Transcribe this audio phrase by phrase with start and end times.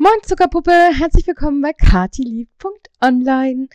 [0.00, 3.66] Moin Zuckerpuppe, herzlich willkommen bei katilieb.online.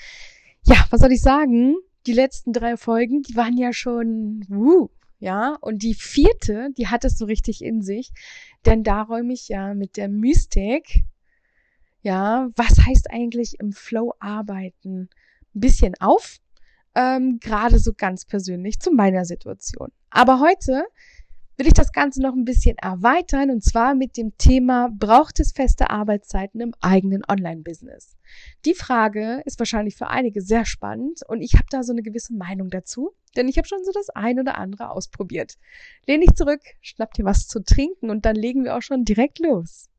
[0.63, 1.75] Ja, was soll ich sagen?
[2.07, 4.87] Die letzten drei Folgen, die waren ja schon, wuh,
[5.19, 8.13] ja, und die vierte, die hat es so richtig in sich,
[8.65, 11.03] denn da räume ich ja mit der Mystik,
[12.03, 15.09] ja, was heißt eigentlich im Flow arbeiten,
[15.53, 16.37] ein bisschen auf,
[16.95, 19.91] ähm, gerade so ganz persönlich zu meiner Situation.
[20.09, 20.85] Aber heute
[21.63, 25.53] will ich das Ganze noch ein bisschen erweitern und zwar mit dem Thema, braucht es
[25.53, 28.17] feste Arbeitszeiten im eigenen Online-Business?
[28.65, 32.33] Die Frage ist wahrscheinlich für einige sehr spannend und ich habe da so eine gewisse
[32.33, 35.53] Meinung dazu, denn ich habe schon so das ein oder andere ausprobiert.
[36.05, 39.39] Lehn dich zurück, schnapp dir was zu trinken und dann legen wir auch schon direkt
[39.39, 39.89] los.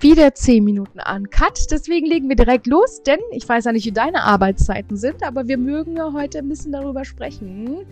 [0.00, 1.58] Wieder 10 Minuten an Cut.
[1.70, 5.48] Deswegen legen wir direkt los, denn ich weiß ja nicht, wie deine Arbeitszeiten sind, aber
[5.48, 7.86] wir mögen ja heute ein bisschen darüber sprechen.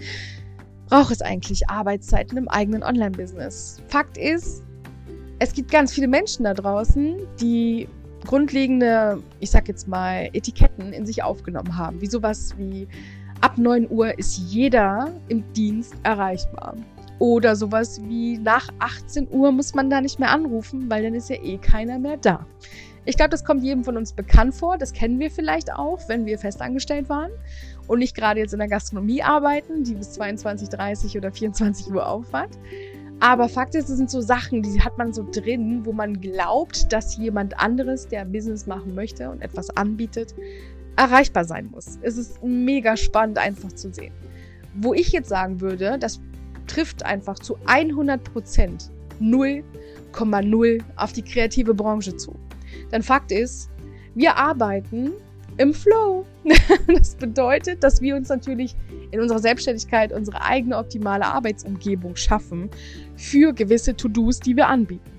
[0.88, 3.82] Braucht es eigentlich Arbeitszeiten im eigenen Online-Business?
[3.88, 4.62] Fakt ist,
[5.38, 7.88] es gibt ganz viele Menschen da draußen, die
[8.24, 12.00] grundlegende, ich sag jetzt mal, Etiketten in sich aufgenommen haben.
[12.00, 12.88] Wie sowas wie
[13.40, 16.76] ab 9 Uhr ist jeder im Dienst erreichbar.
[17.18, 21.30] Oder sowas wie nach 18 Uhr muss man da nicht mehr anrufen, weil dann ist
[21.30, 22.46] ja eh keiner mehr da.
[23.06, 24.78] Ich glaube, das kommt jedem von uns bekannt vor.
[24.78, 27.30] Das kennen wir vielleicht auch, wenn wir festangestellt waren
[27.86, 32.06] und nicht gerade jetzt in der Gastronomie arbeiten, die bis 22, 30 oder 24 Uhr
[32.06, 32.50] aufhat.
[33.20, 36.92] Aber Fakt ist, es sind so Sachen, die hat man so drin, wo man glaubt,
[36.92, 40.34] dass jemand anderes, der Business machen möchte und etwas anbietet,
[40.96, 41.98] erreichbar sein muss.
[42.02, 44.12] Es ist mega spannend einfach zu sehen.
[44.74, 46.20] Wo ich jetzt sagen würde, dass
[46.66, 52.34] trifft einfach zu 100 Prozent 0,0 auf die kreative Branche zu.
[52.92, 53.70] Denn Fakt ist,
[54.14, 55.12] wir arbeiten
[55.58, 56.24] im Flow.
[56.86, 58.76] Das bedeutet, dass wir uns natürlich
[59.10, 62.70] in unserer Selbstständigkeit unsere eigene optimale Arbeitsumgebung schaffen
[63.16, 65.15] für gewisse To-Dos, die wir anbieten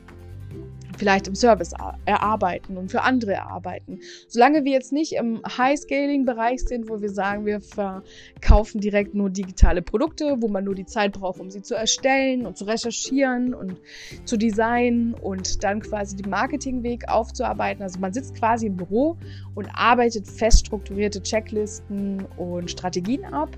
[0.98, 1.74] vielleicht im Service
[2.06, 4.00] erarbeiten und für andere erarbeiten.
[4.28, 9.82] Solange wir jetzt nicht im High-Scaling-Bereich sind, wo wir sagen, wir verkaufen direkt nur digitale
[9.82, 13.78] Produkte, wo man nur die Zeit braucht, um sie zu erstellen und zu recherchieren und
[14.26, 17.84] zu designen und dann quasi den Marketingweg aufzuarbeiten.
[17.84, 19.18] Also man sitzt quasi im Büro
[19.56, 23.50] und arbeitet fest strukturierte Checklisten und Strategien ab.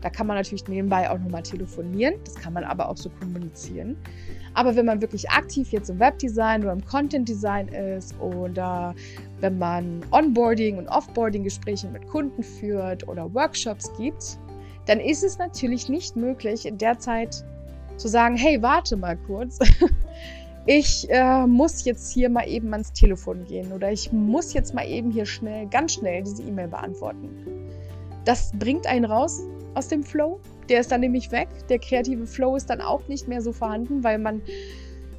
[0.00, 2.14] Da kann man natürlich nebenbei auch nochmal telefonieren.
[2.24, 3.96] Das kann man aber auch so kommunizieren.
[4.54, 8.94] Aber wenn man wirklich aktiv jetzt im Webdesign oder im Content Design ist oder
[9.40, 14.38] wenn man Onboarding und Offboarding Gespräche mit Kunden führt oder Workshops gibt,
[14.86, 17.44] dann ist es natürlich nicht möglich, in der Zeit
[17.96, 19.58] zu sagen, hey, warte mal kurz.
[20.70, 24.86] Ich äh, muss jetzt hier mal eben ans Telefon gehen oder ich muss jetzt mal
[24.86, 27.30] eben hier schnell, ganz schnell diese E-Mail beantworten.
[28.26, 29.40] Das bringt einen raus
[29.74, 31.48] aus dem Flow der ist dann nämlich weg.
[31.68, 34.42] Der kreative Flow ist dann auch nicht mehr so vorhanden, weil man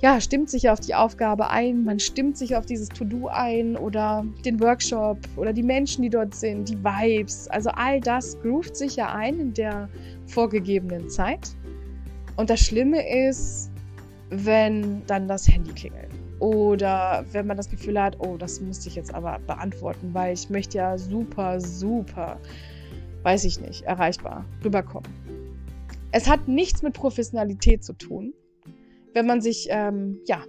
[0.02, 4.26] ja, stimmt sich auf die Aufgabe ein, man stimmt sich auf dieses To-Do ein oder
[4.46, 7.50] den Workshop oder die Menschen, die dort sind, die Vibes.
[7.50, 9.90] Also all das groovt sich ja ein in der
[10.28, 11.50] vorgegebenen Zeit.
[12.38, 13.72] Und das Schlimme ist,
[14.30, 16.08] wenn dann das Handy klingelt.
[16.40, 20.50] Oder wenn man das Gefühl hat, oh, das müsste ich jetzt aber beantworten, weil ich
[20.50, 22.40] möchte ja super, super,
[23.29, 25.07] weiß ich nicht, erreichbar rüberkommen.
[26.12, 28.34] Es hat nichts mit Professionalität zu tun,
[29.13, 30.44] wenn man sich, ähm, ja,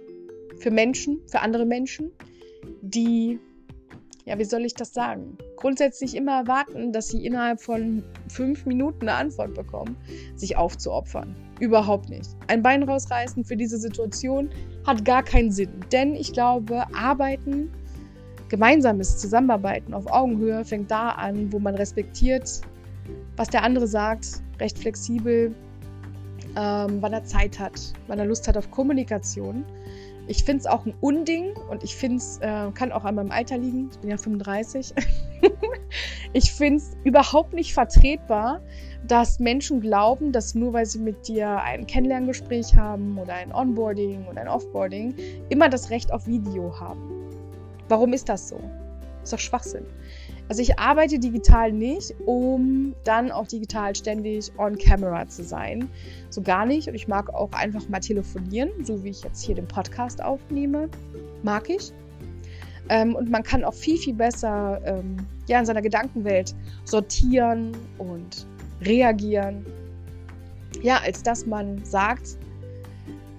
[0.57, 2.11] für Menschen, für andere Menschen,
[2.81, 3.39] die,
[4.25, 9.07] ja, wie soll ich das sagen, grundsätzlich immer erwarten, dass sie innerhalb von fünf Minuten
[9.07, 9.95] eine Antwort bekommen,
[10.35, 11.35] sich aufzuopfern.
[11.59, 12.31] Überhaupt nicht.
[12.47, 14.49] Ein Bein rausreißen für diese Situation
[14.87, 15.69] hat gar keinen Sinn.
[15.91, 17.71] Denn ich glaube, Arbeiten,
[18.49, 22.61] gemeinsames Zusammenarbeiten auf Augenhöhe fängt da an, wo man respektiert,
[23.37, 25.55] was der andere sagt, recht flexibel,
[26.57, 29.65] ähm, wann er Zeit hat, wann er Lust hat auf Kommunikation.
[30.27, 33.31] Ich finde es auch ein Unding und ich finde es, äh, kann auch an meinem
[33.31, 34.93] Alter liegen, ich bin ja 35.
[36.33, 38.61] ich finde es überhaupt nicht vertretbar,
[39.07, 44.27] dass Menschen glauben, dass nur weil sie mit dir ein Kennenlerngespräch haben oder ein Onboarding
[44.27, 45.15] oder ein Offboarding,
[45.49, 47.01] immer das Recht auf Video haben.
[47.89, 48.59] Warum ist das so?
[49.23, 49.85] Ist doch Schwachsinn.
[50.51, 55.89] Also ich arbeite digital nicht, um dann auch digital ständig on camera zu sein.
[56.29, 56.89] So gar nicht.
[56.89, 60.89] Und ich mag auch einfach mal telefonieren, so wie ich jetzt hier den Podcast aufnehme.
[61.41, 61.93] Mag ich.
[62.89, 65.15] Ähm, und man kann auch viel, viel besser ähm,
[65.47, 66.53] ja, in seiner Gedankenwelt
[66.83, 68.45] sortieren und
[68.81, 69.65] reagieren.
[70.81, 72.37] Ja, als dass man sagt,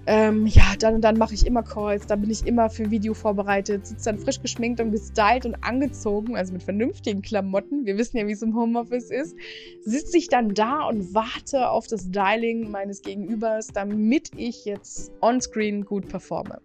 [0.06, 3.14] Ähm, ja, dann und dann mache ich immer Calls, dann bin ich immer für Video
[3.14, 7.86] vorbereitet, sitze dann frisch geschminkt und gestylt und angezogen, also mit vernünftigen Klamotten.
[7.86, 9.36] Wir wissen ja, wie es im Homeoffice ist.
[9.84, 15.84] Sitze ich dann da und warte auf das Styling meines Gegenübers, damit ich jetzt onscreen
[15.84, 16.60] gut performe.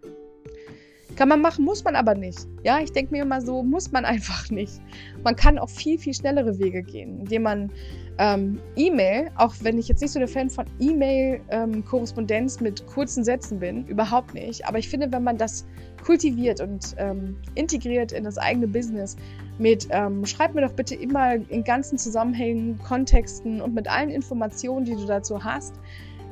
[1.18, 2.46] Kann man machen, muss man aber nicht.
[2.62, 4.80] Ja, ich denke mir immer so, muss man einfach nicht.
[5.24, 7.72] Man kann auch viel, viel schnellere Wege gehen, indem man
[8.18, 13.24] ähm, E-Mail, auch wenn ich jetzt nicht so der Fan von E-Mail-Korrespondenz ähm, mit kurzen
[13.24, 14.64] Sätzen bin, überhaupt nicht.
[14.68, 15.66] Aber ich finde, wenn man das
[16.04, 19.16] kultiviert und ähm, integriert in das eigene Business
[19.58, 24.84] mit, ähm, schreib mir doch bitte immer in ganzen Zusammenhängen, Kontexten und mit allen Informationen,
[24.84, 25.74] die du dazu hast,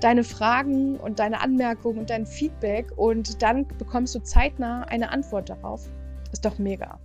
[0.01, 5.49] deine Fragen und deine Anmerkungen und dein Feedback und dann bekommst du zeitnah eine Antwort
[5.49, 5.89] darauf.
[6.33, 6.99] Ist doch mega.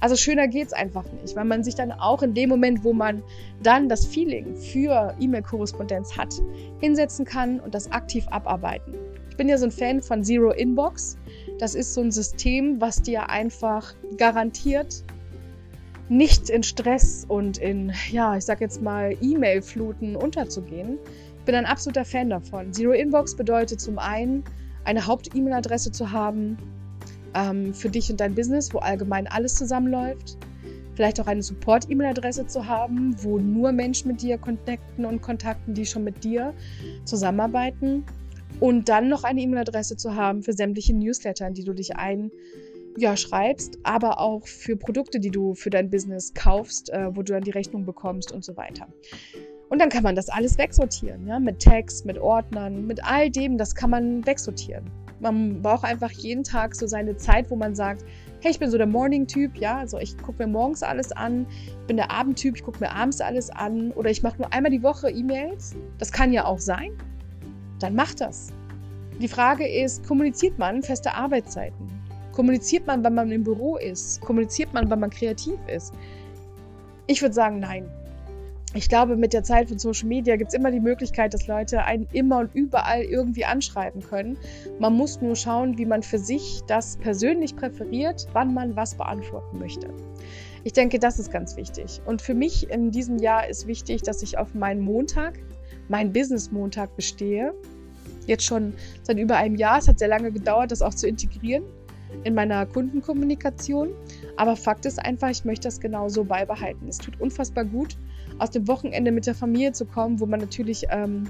[0.00, 3.22] Also schöner geht's einfach nicht, weil man sich dann auch in dem Moment, wo man
[3.62, 6.34] dann das Feeling für E-Mail-Korrespondenz hat,
[6.80, 8.94] hinsetzen kann und das aktiv abarbeiten.
[9.28, 11.18] Ich bin ja so ein Fan von Zero Inbox.
[11.58, 15.04] Das ist so ein System, was dir einfach garantiert,
[16.08, 20.98] nicht in Stress und in, ja, ich sag jetzt mal, E-Mail-Fluten unterzugehen.
[21.40, 22.72] Ich bin ein absoluter Fan davon.
[22.72, 24.44] Zero Inbox bedeutet zum einen,
[24.84, 26.58] eine Haupt-E-Mail-Adresse zu haben,
[27.34, 30.36] ähm, für dich und dein Business, wo allgemein alles zusammenläuft.
[30.94, 35.86] Vielleicht auch eine Support-E-Mail-Adresse zu haben, wo nur Menschen mit dir connecten und kontakten, die
[35.86, 36.52] schon mit dir
[37.06, 38.04] zusammenarbeiten.
[38.60, 42.30] Und dann noch eine E-Mail-Adresse zu haben für sämtliche Newsletter, in die du dich ein
[42.98, 47.32] ja, schreibst, aber auch für Produkte, die du für dein Business kaufst, äh, wo du
[47.32, 48.88] dann die Rechnung bekommst und so weiter.
[49.70, 53.56] Und dann kann man das alles wegsortieren, ja, mit Tags, mit Ordnern, mit all dem,
[53.56, 54.90] das kann man wegsortieren.
[55.20, 58.04] Man braucht einfach jeden Tag so seine Zeit, wo man sagt,
[58.40, 61.86] hey, ich bin so der Morning-Typ, ja, also ich gucke mir morgens alles an, ich
[61.86, 64.82] bin der Abend-Typ, ich gucke mir abends alles an oder ich mache nur einmal die
[64.82, 65.76] Woche E-Mails.
[65.98, 66.90] Das kann ja auch sein.
[67.78, 68.48] Dann macht das.
[69.20, 71.86] Die Frage ist, kommuniziert man feste Arbeitszeiten?
[72.32, 74.20] Kommuniziert man, wenn man im Büro ist?
[74.20, 75.94] Kommuniziert man, wenn man kreativ ist?
[77.06, 77.88] Ich würde sagen, nein
[78.72, 81.84] ich glaube, mit der Zeit von Social Media gibt es immer die Möglichkeit, dass Leute
[81.84, 84.38] einen immer und überall irgendwie anschreiben können.
[84.78, 89.58] Man muss nur schauen, wie man für sich das persönlich präferiert, wann man was beantworten
[89.58, 89.88] möchte.
[90.62, 92.00] Ich denke, das ist ganz wichtig.
[92.06, 95.40] Und für mich in diesem Jahr ist wichtig, dass ich auf meinen Montag,
[95.88, 97.52] meinen Business-Montag bestehe.
[98.26, 99.78] Jetzt schon seit über einem Jahr.
[99.78, 101.64] Es hat sehr lange gedauert, das auch zu integrieren
[102.24, 103.90] in meiner Kundenkommunikation.
[104.36, 106.88] Aber Fakt ist einfach, ich möchte das genauso beibehalten.
[106.88, 107.96] Es tut unfassbar gut,
[108.38, 111.24] aus dem Wochenende mit der Familie zu kommen, wo man natürlich ähm,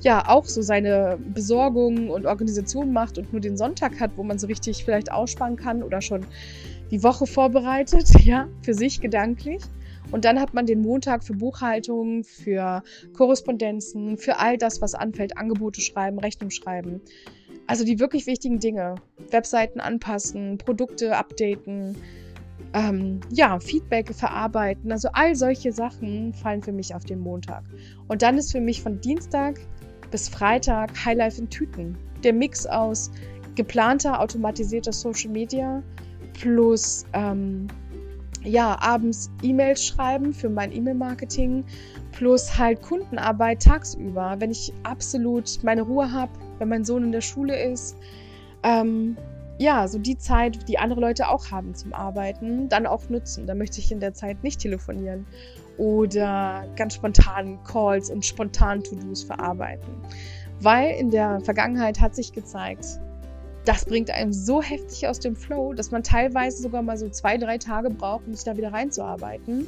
[0.00, 4.38] ja auch so seine Besorgungen und Organisation macht und nur den Sonntag hat, wo man
[4.38, 6.26] so richtig vielleicht ausspannen kann oder schon
[6.90, 9.62] die Woche vorbereitet, ja, für sich gedanklich.
[10.12, 12.82] Und dann hat man den Montag für Buchhaltung, für
[13.12, 17.00] Korrespondenzen, für all das, was anfällt, Angebote schreiben, Rechnung schreiben.
[17.66, 18.96] Also die wirklich wichtigen Dinge.
[19.30, 21.96] Webseiten anpassen, Produkte updaten,
[22.74, 24.92] ähm, ja, Feedback verarbeiten.
[24.92, 27.64] Also all solche Sachen fallen für mich auf den Montag.
[28.08, 29.60] Und dann ist für mich von Dienstag
[30.10, 31.98] bis Freitag Highlife in Tüten.
[32.22, 33.10] Der Mix aus
[33.56, 35.82] geplanter, automatisierter Social Media
[36.34, 37.66] plus ähm,
[38.44, 41.64] ja, abends E-Mails schreiben für mein E-Mail-Marketing
[42.12, 47.20] plus halt Kundenarbeit tagsüber, wenn ich absolut meine Ruhe habe, wenn mein Sohn in der
[47.20, 47.96] Schule ist.
[48.62, 49.16] Ähm,
[49.58, 53.46] ja, so die Zeit, die andere Leute auch haben zum Arbeiten, dann auch nutzen.
[53.46, 55.26] Da möchte ich in der Zeit nicht telefonieren
[55.78, 59.94] oder ganz spontan Calls und spontan To-Dos verarbeiten.
[60.60, 62.98] Weil in der Vergangenheit hat sich gezeigt,
[63.64, 67.36] das bringt einem so heftig aus dem Flow, dass man teilweise sogar mal so zwei,
[67.36, 69.66] drei Tage braucht, um sich da wieder reinzuarbeiten.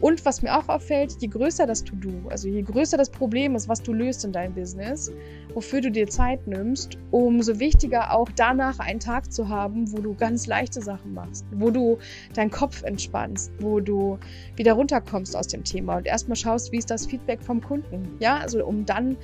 [0.00, 3.68] Und was mir auch auffällt, je größer das To-Do, also je größer das Problem ist,
[3.68, 5.10] was du löst in deinem Business,
[5.54, 10.14] wofür du dir Zeit nimmst, umso wichtiger auch danach einen Tag zu haben, wo du
[10.14, 11.98] ganz leichte Sachen machst, wo du
[12.34, 14.18] deinen Kopf entspannst, wo du
[14.54, 18.16] wieder runterkommst aus dem Thema und erstmal schaust, wie ist das Feedback vom Kunden.
[18.20, 19.16] Ja, also um dann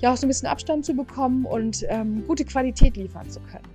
[0.00, 3.68] ja auch so ein bisschen Abstand zu bekommen und ähm, gute Qualität liefern zu können.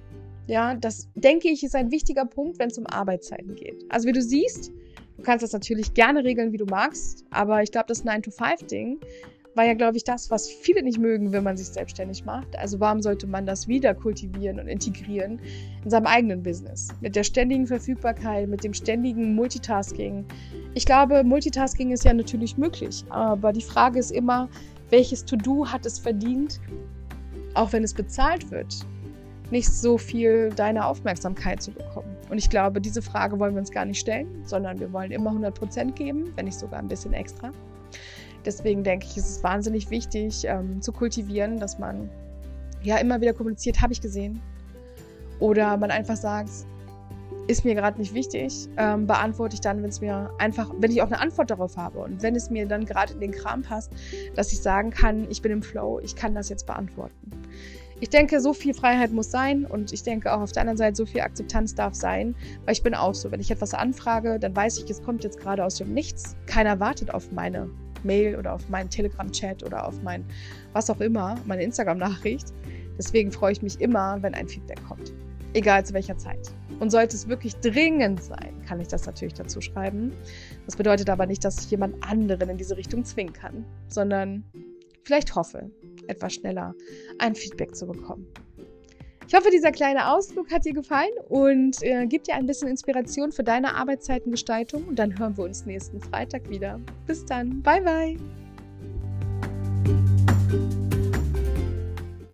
[0.46, 3.86] Ja, das denke ich ist ein wichtiger Punkt, wenn es um Arbeitszeiten geht.
[3.90, 4.72] Also wie du siehst,
[5.20, 9.02] Du kannst das natürlich gerne regeln, wie du magst, aber ich glaube, das 9-to-5-Ding
[9.54, 12.58] war ja, glaube ich, das, was viele nicht mögen, wenn man sich selbstständig macht.
[12.58, 15.42] Also warum sollte man das wieder kultivieren und integrieren
[15.84, 16.88] in seinem eigenen Business?
[17.02, 20.24] Mit der ständigen Verfügbarkeit, mit dem ständigen Multitasking.
[20.74, 24.48] Ich glaube, Multitasking ist ja natürlich möglich, aber die Frage ist immer,
[24.90, 26.62] welches To-Do hat es verdient,
[27.56, 28.86] auch wenn es bezahlt wird,
[29.52, 32.16] nicht so viel deine Aufmerksamkeit zu bekommen.
[32.30, 35.30] Und ich glaube, diese Frage wollen wir uns gar nicht stellen, sondern wir wollen immer
[35.32, 37.52] 100 Prozent geben, wenn nicht sogar ein bisschen extra.
[38.46, 42.10] Deswegen denke ich, ist es wahnsinnig wichtig ähm, zu kultivieren, dass man
[42.84, 44.42] ja immer wieder kommuniziert, habe ich gesehen.
[45.40, 46.50] Oder man einfach sagt,
[47.48, 51.02] ist mir gerade nicht wichtig, ähm, beantworte ich dann, wenn es mir einfach, wenn ich
[51.02, 53.92] auch eine Antwort darauf habe und wenn es mir dann gerade in den Kram passt,
[54.36, 57.32] dass ich sagen kann, ich bin im Flow, ich kann das jetzt beantworten.
[58.02, 60.96] Ich denke, so viel Freiheit muss sein und ich denke auch auf der anderen Seite,
[60.96, 64.56] so viel Akzeptanz darf sein, weil ich bin auch so, wenn ich etwas anfrage, dann
[64.56, 66.38] weiß ich, es kommt jetzt gerade aus dem Nichts.
[66.46, 67.70] Keiner wartet auf meine
[68.04, 70.24] Mail oder auf meinen Telegram-Chat oder auf mein
[70.72, 72.54] was auch immer, meine Instagram-Nachricht.
[72.98, 75.12] Deswegen freue ich mich immer, wenn ein Feedback kommt.
[75.54, 76.52] Egal zu welcher Zeit.
[76.80, 80.14] Und sollte es wirklich dringend sein, kann ich das natürlich dazu schreiben.
[80.66, 84.46] Das bedeutet aber nicht, dass ich jemand anderen in diese Richtung zwingen kann, sondern
[85.04, 85.70] vielleicht hoffe,
[86.10, 86.76] etwas schneller
[87.20, 88.28] ein Feedback zu bekommen.
[89.30, 93.32] Ich hoffe, dieser kleine Ausflug hat dir gefallen und äh, gibt dir ein bisschen Inspiration
[93.32, 94.86] für deine Arbeitszeitengestaltung.
[94.86, 96.80] Und dann hören wir uns nächsten Freitag wieder.
[97.06, 97.62] Bis dann.
[97.62, 98.18] Bye, bye.